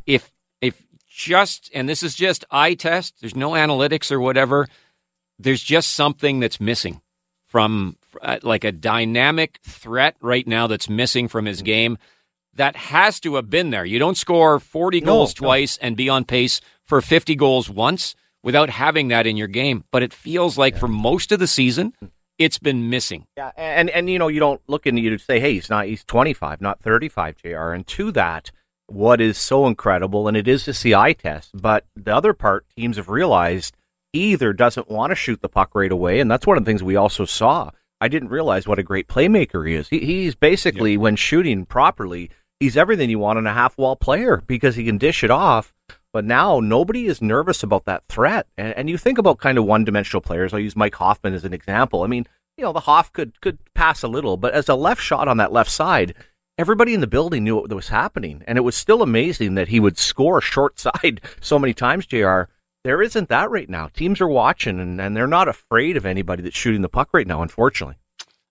[0.06, 0.30] If
[0.62, 4.68] if just and this is just eye test, there's no analytics or whatever.
[5.38, 7.00] There's just something that's missing
[7.46, 11.98] from uh, like a dynamic threat right now that's missing from his game
[12.54, 13.84] that has to have been there.
[13.84, 15.46] You don't score 40 No, goals no.
[15.46, 19.84] twice and be on pace for 50 goals once without having that in your game.
[19.90, 22.06] But it feels like for most of the season, hmm.
[22.38, 23.26] it's been missing.
[23.36, 26.04] Yeah, and and you know you don't look and you say, hey, he's not he's
[26.04, 27.70] 25, not 35, Jr.
[27.70, 28.50] And to that,
[28.86, 31.50] what is so incredible, and it is the eye test.
[31.54, 33.76] But the other part, teams have realized
[34.12, 36.82] either doesn't want to shoot the puck right away, and that's one of the things
[36.82, 37.70] we also saw.
[38.00, 39.88] I didn't realize what a great playmaker he is.
[39.88, 44.42] He, he's basically when shooting properly, he's everything you want in a half wall player
[44.46, 45.74] because he can dish it off.
[46.12, 48.46] But now nobody is nervous about that threat.
[48.56, 50.52] And, and you think about kind of one dimensional players.
[50.52, 52.02] I'll use Mike Hoffman as an example.
[52.02, 55.00] I mean, you know, the Hoff could could pass a little, but as a left
[55.00, 56.14] shot on that left side,
[56.58, 58.42] everybody in the building knew what was happening.
[58.46, 62.42] And it was still amazing that he would score short side so many times, JR.
[62.82, 63.88] There isn't that right now.
[63.88, 67.26] Teams are watching and, and they're not afraid of anybody that's shooting the puck right
[67.26, 67.96] now, unfortunately.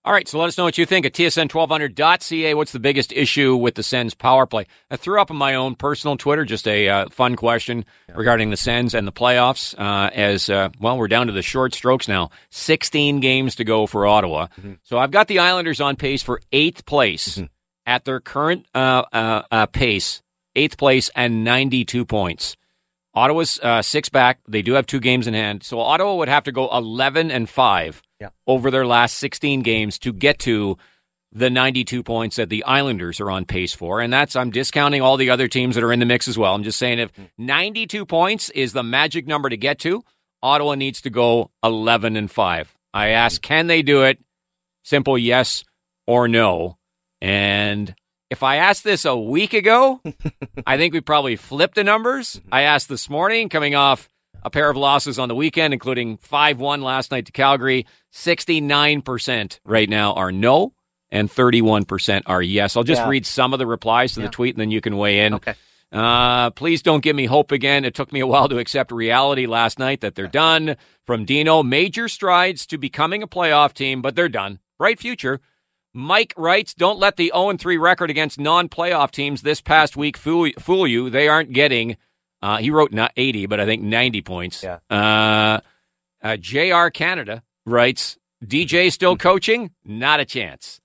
[0.02, 2.54] All right, so let us know what you think at tsn1200.ca.
[2.54, 4.66] What's the biggest issue with the Sens power play?
[4.90, 7.84] I threw up on my own personal Twitter just a uh, fun question
[8.14, 9.78] regarding the Sens and the playoffs.
[9.78, 12.30] Uh, as uh, well, we're down to the short strokes now.
[12.48, 14.46] 16 games to go for Ottawa.
[14.84, 17.38] So I've got the Islanders on pace for eighth place
[17.84, 20.22] at their current uh, uh, uh, pace,
[20.56, 22.56] eighth place and 92 points.
[23.12, 24.38] Ottawa's uh, six back.
[24.48, 25.62] They do have two games in hand.
[25.62, 28.28] So Ottawa would have to go 11 and 5 Yeah.
[28.46, 30.76] over their last 16 games to get to
[31.32, 34.00] the 92 points that the Islanders are on pace for.
[34.00, 36.54] And that's, I'm discounting all the other teams that are in the mix as well.
[36.54, 37.24] I'm just saying if hmm.
[37.38, 40.02] 92 points is the magic number to get to,
[40.42, 42.78] Ottawa needs to go 11 and 5.
[42.92, 43.46] I ask, hmm.
[43.46, 44.18] can they do it?
[44.82, 45.64] Simple yes
[46.06, 46.76] or no.
[47.20, 47.94] And
[48.30, 50.00] if I asked this a week ago,
[50.66, 52.36] I think we probably flipped the numbers.
[52.36, 52.48] Mm-hmm.
[52.54, 54.08] I asked this morning, coming off
[54.42, 57.86] a pair of losses on the weekend, including 5 1 last night to Calgary.
[58.12, 60.72] 69% right now are no,
[61.10, 62.76] and 31% are yes.
[62.76, 63.08] I'll just Yeah.
[63.08, 65.34] read some of the replies to the tweet, and then you can weigh in.
[65.34, 65.54] Okay.
[65.92, 67.84] Uh, please don't give me hope again.
[67.84, 70.76] It took me a while to accept reality last night that they're done.
[71.04, 74.60] From Dino, major strides to becoming a playoff team, but they're done.
[74.78, 75.40] Bright future.
[75.92, 80.16] Mike writes, don't let the 0 3 record against non playoff teams this past week
[80.16, 81.10] fool, fool you.
[81.10, 81.96] They aren't getting,
[82.42, 84.62] uh, he wrote not 80, but I think 90 points.
[84.62, 84.78] Yeah.
[84.88, 85.60] Uh,
[86.22, 89.70] uh, JR Canada writes, DJ still coaching?
[89.84, 90.80] Not a chance.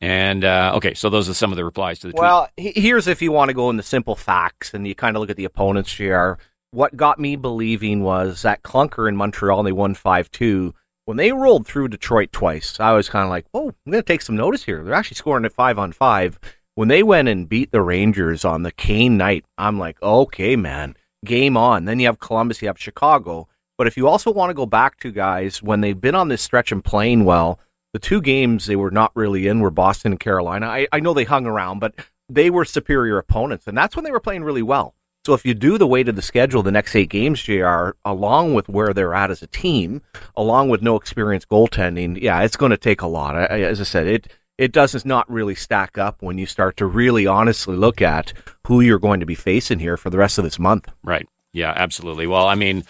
[0.00, 2.22] And, uh, okay, so those are some of the replies to the tweet.
[2.22, 5.30] Well, here's if you want to go into simple facts and you kind of look
[5.30, 6.38] at the opponents, here.
[6.72, 10.74] What got me believing was that clunker in Montreal and they won 5 2.
[11.04, 14.06] When they rolled through Detroit twice, I was kind of like, oh, I'm going to
[14.06, 14.82] take some notice here.
[14.84, 16.38] They're actually scoring at 5 on 5.
[16.80, 20.96] When they went and beat the Rangers on the Kane night, I'm like, okay, man,
[21.26, 21.84] game on.
[21.84, 23.48] Then you have Columbus, you have Chicago.
[23.76, 26.40] But if you also want to go back to guys, when they've been on this
[26.40, 27.60] stretch and playing well,
[27.92, 30.68] the two games they were not really in were Boston and Carolina.
[30.68, 31.94] I, I know they hung around, but
[32.30, 34.94] they were superior opponents, and that's when they were playing really well.
[35.26, 38.54] So if you do the weight of the schedule, the next eight games, JR, along
[38.54, 40.00] with where they're at as a team,
[40.34, 43.36] along with no experienced goaltending, yeah, it's going to take a lot.
[43.36, 46.84] I- as I said, it it does not really stack up when you start to
[46.84, 48.34] really honestly look at
[48.66, 50.86] who you're going to be facing here for the rest of this month.
[51.02, 51.26] Right.
[51.54, 52.26] Yeah, absolutely.
[52.26, 52.84] Well, I mean,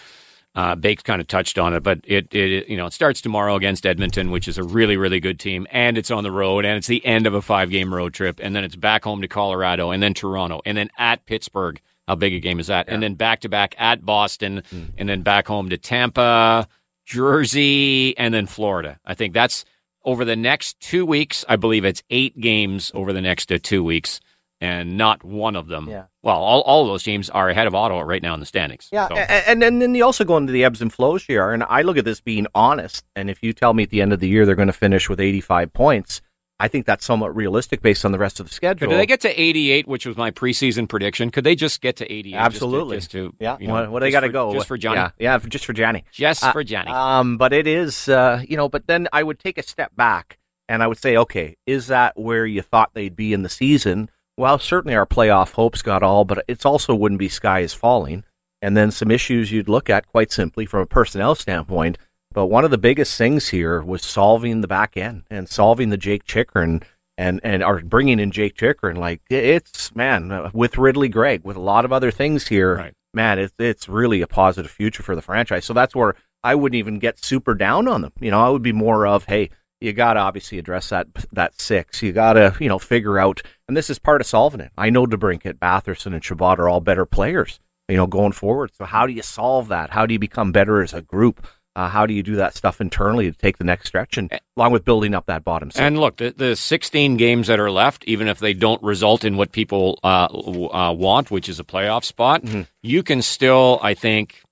[0.56, 3.54] uh, Bake kind of touched on it, but it, it, you know, it starts tomorrow
[3.54, 6.76] against Edmonton, which is a really, really good team, and it's on the road, and
[6.76, 9.92] it's the end of a five-game road trip, and then it's back home to Colorado,
[9.92, 11.80] and then Toronto, and then at Pittsburgh.
[12.08, 12.88] How big a game is that?
[12.88, 14.64] And then back to back at Boston,
[14.98, 16.66] and then back home to Tampa,
[17.06, 18.98] Jersey, and then Florida.
[19.06, 19.64] I think that's
[20.04, 21.44] over the next two weeks.
[21.48, 24.20] I believe it's eight games over the next uh, two weeks,
[24.60, 25.88] and not one of them.
[25.88, 26.04] Yeah.
[26.22, 28.88] Well, all, all of those teams are ahead of Ottawa right now in the standings.
[28.92, 31.50] Yeah, So- and, and then you also go into the ebbs and flows here.
[31.52, 33.04] And I look at this being honest.
[33.16, 35.08] And if you tell me at the end of the year they're going to finish
[35.08, 36.20] with 85 points,
[36.60, 38.88] I think that's somewhat realistic based on the rest of the schedule.
[38.88, 41.30] Could they get to 88, which was my preseason prediction?
[41.30, 42.30] Could they just get to 88?
[42.32, 42.96] just to- Absolutely.
[42.98, 44.98] Just to, yeah, you know, what, what they got to go Just for Johnny.
[45.00, 46.04] Yeah, yeah, just for Johnny.
[46.12, 46.90] Just Uh, for Johnny.
[46.90, 50.38] Um, but it is, uh, you know, but then I would take a step back
[50.68, 54.10] and I would say, okay, is that where you thought they'd be in the season?
[54.36, 58.24] Well, certainly our playoff hopes got all, but it's also wouldn't be sky is falling.
[58.62, 61.96] And then some issues you'd look at quite simply from a personnel standpoint.
[62.32, 65.96] But one of the biggest things here was solving the back end and solving the
[65.96, 66.82] Jake Chychrun
[67.18, 68.96] and and are bringing in Jake Chychrun.
[68.96, 72.94] Like it's man uh, with Ridly Greig with a lot of other things here Right.
[73.12, 75.64] man, it's it's really a positive future for the franchise.
[75.64, 76.14] So that's where
[76.44, 78.12] I wouldn't even get super down on them.
[78.20, 81.60] You know, I would be more of, hey, you got to obviously address that that
[81.60, 82.00] six.
[82.00, 84.70] You got to you know figure out, and this is part of solving it.
[84.78, 87.58] I know DeBrincat, Batherson, and Chabot are all better players.
[87.88, 88.70] You know, going forward.
[88.76, 89.90] So how do you solve that?
[89.90, 91.44] How do you become better as a group?
[91.76, 94.72] Uh, how do you do that stuff internally to take the next stretch, and along
[94.72, 95.80] with building up that bottom six?
[95.80, 99.36] And look, the, the 16 games that are left, even if they don't result in
[99.36, 102.62] what people uh, uh, want, which is a playoff spot, Mm-hmm.
[102.82, 104.42] you can still, I think,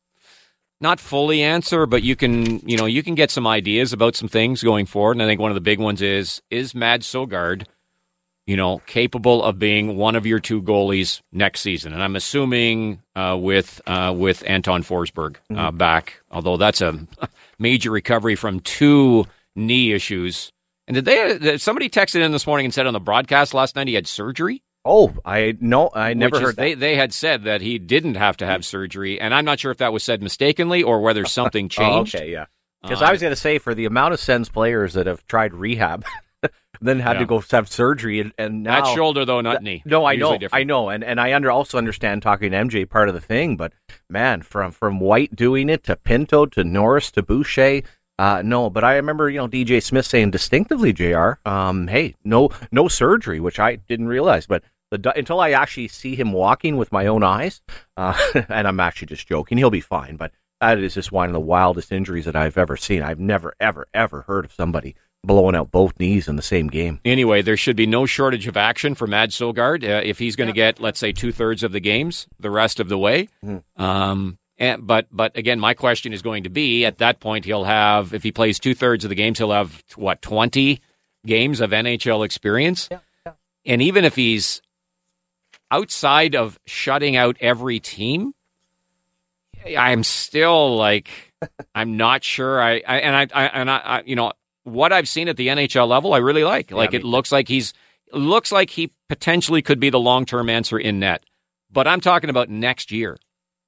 [0.80, 4.28] not fully answer, but you can, you know, you can get some ideas about some
[4.28, 5.12] things going forward.
[5.16, 7.66] And I think one of the big ones is is Mad Sogaard,
[8.48, 11.92] you know, capable of being one of your two goalies next season?
[11.92, 17.06] And I'm assuming uh, with uh, with Anton Forsberg uh, back, although that's a
[17.58, 20.50] major recovery from two knee issues.
[20.86, 21.58] And did they?
[21.58, 24.62] Somebody texted in this morning and said on the broadcast last night he had surgery.
[24.84, 26.62] oh, I no, I never Which is- heard that.
[26.62, 29.70] They they had said that he didn't have to have surgery, and I'm not sure
[29.70, 32.16] if that was said mistakenly or whether something changed.
[32.16, 32.46] Oh, okay, yeah.
[32.82, 35.26] Because Uh, I was going to say, for the amount of Sens players that have
[35.26, 36.04] tried rehab,
[36.80, 37.20] then had Yeah.
[37.20, 39.82] to go have surgery, and, and now That shoulder though, not knee.
[39.84, 40.60] No, I know, different.
[40.60, 43.56] I know, and and I under also understand talking to MJ part of the thing,
[43.56, 43.72] but
[44.08, 47.82] man, from from White doing it to Pinto to Norris to Boucher.
[48.18, 51.34] Uh, no, but I remember, you know, DJ Smith saying distinctively, Jr.
[51.44, 56.16] Um, hey, no, no surgery, which I didn't realize, but the until I actually see
[56.16, 57.60] him walking with my own eyes,
[57.96, 60.16] uh, and I'm actually just joking, he'll be fine.
[60.16, 63.02] But that is just one of the wildest injuries that I've ever seen.
[63.02, 67.00] I've never, ever, ever heard of somebody blowing out both knees in the same game.
[67.04, 70.48] Anyway, there should be no shortage of action for Mad Sogaard uh, if he's going
[70.48, 73.28] to get, let's say, two thirds of the games the rest of the way.
[73.44, 73.82] Mm-hmm.
[73.82, 77.64] Um, and, but but again, my question is going to be: at that point, he'll
[77.64, 80.80] have if he plays two thirds of the games, he'll have what twenty
[81.24, 82.88] games of NHL experience.
[83.64, 84.62] And even if he's
[85.70, 88.32] outside of shutting out every team,
[89.76, 91.10] I'm still like
[91.74, 92.60] I'm not sure.
[92.60, 94.32] I, I and I, I and I, I you know
[94.64, 96.70] what I've seen at the NHL level, I really like.
[96.70, 97.72] Like me it looks like he's
[98.12, 101.24] looks like he potentially could be the long term answer in net.
[101.70, 103.18] But I'm talking about next year.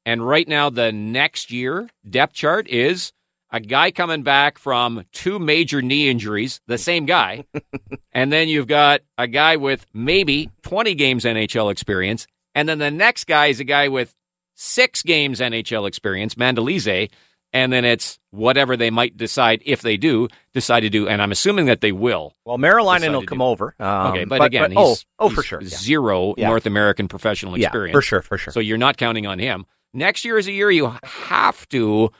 [0.06, 3.12] And right now, the next year depth chart is
[3.52, 7.44] a guy coming back from two major knee injuries, the same guy.
[8.12, 12.26] and then you've got a guy with maybe 20 games NHL experience.
[12.54, 14.14] And then the next guy is a guy with
[14.54, 17.10] six games NHL experience, Mandolese.
[17.52, 21.08] And then it's whatever they might decide if they do decide to do.
[21.08, 22.36] And I'm assuming that they will.
[22.44, 23.74] Well, Decide will come over.
[23.80, 25.62] Um, Okay, but, again, oh, he's, oh, he's for sure.
[25.64, 26.46] Zero Yeah.
[26.48, 27.92] North American professional Yeah, experience.
[27.94, 28.52] for sure, for sure.
[28.52, 29.66] So you're not counting on him.
[29.92, 32.12] Next year is a year you have to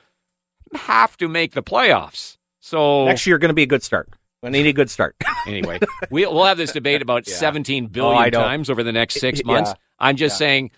[0.75, 2.37] have to make the playoffs.
[2.61, 4.09] So Next year, going to be a good start.
[4.43, 5.15] We need a good start.
[5.47, 5.79] anyway,
[6.11, 7.35] we, we'll have this debate about Yeah.
[7.37, 9.75] 17 Oh, billion times over the next six months.
[9.99, 10.71] I'm just saying.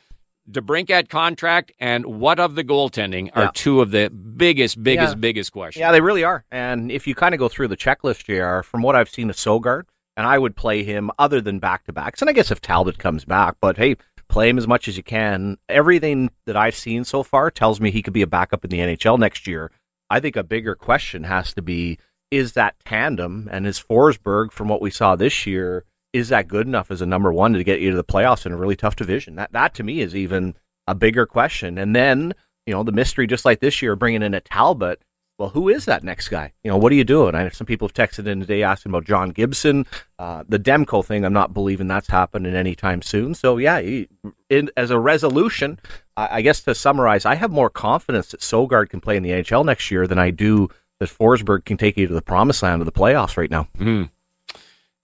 [0.51, 3.51] DeBrincat contract and what of the goaltending are Yeah.
[3.55, 5.21] two of the biggest, biggest, Yeah.
[5.21, 5.81] biggest questions.
[5.81, 6.45] Yeah, they really are.
[6.51, 9.37] And if you kind of go through the checklist, JR, from what I've seen of
[9.37, 9.85] Sogaard,
[10.17, 12.21] and I would play him other than back to backs.
[12.21, 13.97] And I guess if Talbot comes back, but hey,
[14.29, 15.59] play him as much as you can.
[15.69, 18.81] Everything that I've seen so far tells me he could be a backup in the
[18.81, 19.71] NHL next year.
[20.11, 21.99] I think a bigger question has to be
[22.31, 26.67] is that tandem and is Forsberg, from what we saw this year, is that good
[26.67, 28.97] enough as a number one to get you to the playoffs in a really tough
[28.97, 29.37] division?
[29.37, 30.55] That that to me is even
[30.87, 31.79] a bigger question.
[31.79, 32.35] And then,
[32.67, 35.01] you know, the mystery, just like this year, bringing in a Talbot.
[35.39, 36.53] Well, who is that next guy?
[36.63, 37.35] You know, what are you doing?
[37.35, 39.87] I know some people have texted in today asking about John Gibson.
[40.19, 43.35] Uh, the Demko thing, I'm not believing that's happening anytime soon.
[43.35, 44.09] So, yeah, he,
[44.51, 45.81] in, as a resolution,
[46.17, 49.31] I, I guess to summarize, I have more confidence that Sogaard can play in the
[49.31, 50.69] NHL next year than I do
[51.01, 53.67] that Forsberg can take you to the promised land of the playoffs right now.
[53.79, 54.11] Mhm.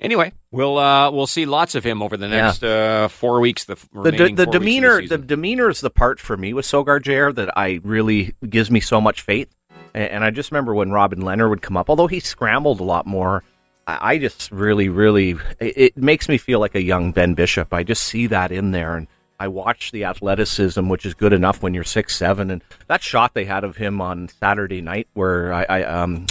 [0.01, 3.65] Anyway, we'll uh, we'll see lots of him over the next uh, four weeks.
[3.65, 5.27] The, the, remaining the four weeks of demeanor the, season.
[5.27, 9.01] demeanor is the part for me with Sogaard Jair that I really gives me so
[9.01, 9.53] much faith.
[9.95, 12.85] And, and I just remember when Robin Lehner would come up, although he scrambled a
[12.85, 13.43] lot more.
[13.89, 17.75] I, I just really, really it, it makes me feel like a young Ben Bishop.
[17.75, 19.09] I just see that in there, and
[19.41, 22.53] I watch the athleticism, which is good enough when you're six seven.
[22.53, 26.27] And that shot they had of him on Saturday night, where I, I um.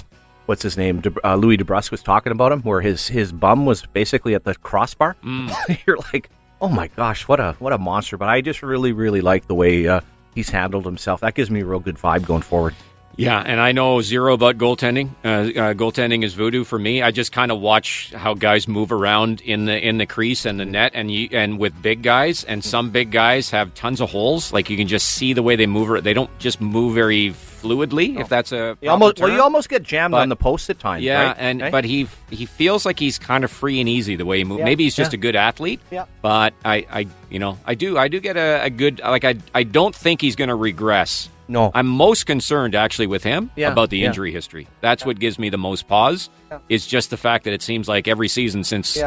[0.47, 1.01] What's his name?
[1.01, 4.43] De, uh, Louis DeBrusk was talking about him, where his his bum was basically at
[4.43, 5.15] the crossbar.
[5.85, 6.29] You're like,
[6.61, 8.17] oh my gosh, what a what a monster!
[8.17, 10.01] But I just really really like the way uh,
[10.33, 11.21] he's handled himself.
[11.21, 12.75] That gives me a real good vibe going forward.
[13.17, 15.09] Yeah, and I know zero about goaltending.
[15.25, 17.01] Uh, uh, goaltending is voodoo for me.
[17.01, 20.59] I just kind of watch how guys move around in the in the crease and
[20.59, 24.11] the net, and you, and with big guys, and some big guys have tons of
[24.11, 24.53] holes.
[24.53, 26.03] Like you can just see the way they move.
[26.03, 28.29] They don't just move very fluidly, if oh.
[28.29, 30.79] that's a You almost, proper well, you almost get jammed But- on the post at
[30.79, 31.03] times.
[31.03, 31.35] Yeah, right?
[31.39, 31.71] and Right?
[31.71, 34.59] but he he feels like he's kind of free and easy the way he moves.
[34.59, 35.17] Yeah, Maybe he's just yeah.
[35.17, 35.79] a good athlete.
[35.91, 36.05] Yeah.
[36.21, 39.35] But I, I you know I do I do get a, a good like I
[39.53, 41.29] I don't think he's going to regress.
[41.47, 44.67] no, I'm most concerned actually with him Yeah, about the injury history.
[44.81, 46.29] That's what gives me the most pause.
[46.69, 48.97] Is just the fact that it seems like every season since.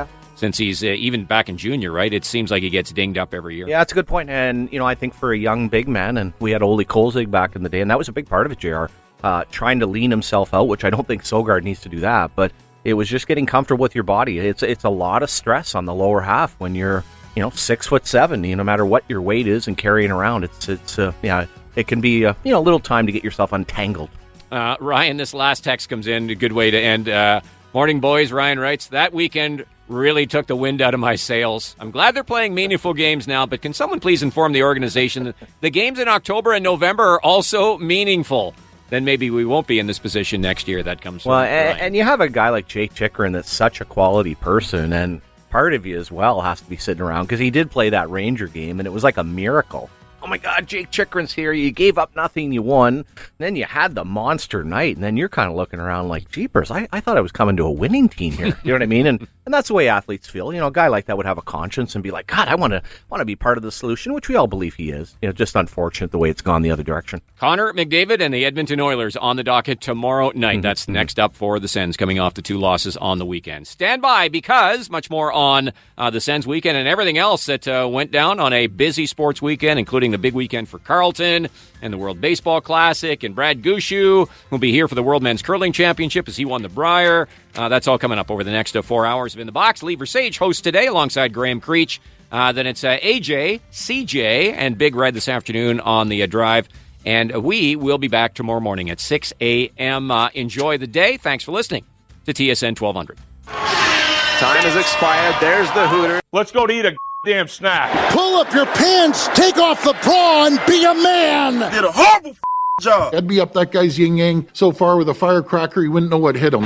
[0.40, 2.10] Since he's uh, even back in junior, right?
[2.10, 3.68] It seems like he gets dinged up every year.
[3.68, 4.30] Yeah, that's a good point.
[4.30, 7.30] And, you know, I think for a young big man, and we had Ole Kolzig
[7.30, 8.86] back in the day, and that was a big part of it, JR,
[9.22, 12.30] uh, trying to lean himself out, which I don't think Sogaard needs to do that,
[12.36, 12.52] but
[12.84, 14.38] it was just getting comfortable with your body.
[14.38, 17.04] It's it's a lot of stress on the lower half when you're,
[17.36, 20.10] you know, six foot seven, you know, no matter what your weight is and carrying
[20.10, 20.44] around.
[20.44, 21.44] It's, it's uh, yeah,
[21.76, 24.08] it can be, uh, you know, a little time to get yourself untangled.
[24.50, 26.30] Uh, Ryan, this last text comes in.
[26.30, 27.10] A good way to end.
[27.10, 28.32] Uh, Morning, boys.
[28.32, 31.74] Ryan writes that weekend really took the wind out of my sails.
[31.78, 35.36] I'm glad they're playing meaningful games now, but can someone please inform the organization that
[35.60, 38.54] the games in October and November are also meaningful?
[38.88, 40.82] Then maybe we won't be in this position next year.
[40.82, 43.84] That comes Well, and, and you have a guy like Jake Chychrun that's such a
[43.84, 47.50] quality person, and part of you as well has to be sitting around because he
[47.50, 49.90] did play that Ranger game, and it was like a miracle.
[50.22, 51.52] Oh my God, Jake Chychrun's here!
[51.52, 52.94] You gave up nothing, you won.
[52.94, 53.06] And
[53.38, 56.70] then you had the monster night, and then you're kind of looking around like, "Jeepers!
[56.70, 58.86] I, I thought I was coming to a winning team here." You know what I
[58.86, 59.06] mean?
[59.06, 60.52] And and that's the way athletes feel.
[60.52, 62.54] You know, a guy like that would have a conscience and be like, "God, I
[62.54, 65.16] want to want to be part of the solution," which we all believe he is.
[65.22, 67.22] You know, just unfortunate the way it's gone the other direction.
[67.38, 70.56] Connor McDavid and the Edmonton Oilers on the docket tomorrow night.
[70.56, 70.60] Mm-hmm.
[70.62, 73.66] That's next up for the Sens coming off the two losses on the weekend.
[73.66, 77.88] Stand by because much more on uh, the Sens weekend and everything else that uh,
[77.90, 81.48] went down on a busy sports weekend, including the big weekend for Carleton
[81.82, 85.42] and the World Baseball Classic and Brad Gushue will be here for the World Men's
[85.42, 87.28] Curling Championship as he won the Brier.
[87.54, 89.82] Uh, that's all coming up over the next uh, four hours of In the Box.
[89.82, 92.00] Lee Versage hosts today alongside Graham Creech.
[92.32, 96.68] Uh, then it's uh, AJ, CJ, and Big Red this afternoon on the uh, drive.
[97.04, 100.10] And we will be back tomorrow morning at 6 a.m.
[100.10, 101.16] Uh, enjoy the day.
[101.16, 101.84] Thanks for listening
[102.26, 103.18] to TSN 1200.
[103.46, 105.34] Time has expired.
[105.40, 106.20] There's the Hooter.
[106.32, 108.12] Let's go to eat a damn snack.
[108.12, 111.70] Pull up your pants, take off the bra, and be a man.
[111.72, 112.36] Did a horrible
[112.80, 113.14] job.
[113.14, 116.18] I'd be up that guy's yin yang so far with a firecracker he wouldn't know
[116.18, 116.64] what hit him.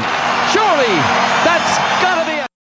[0.52, 1.33] Surely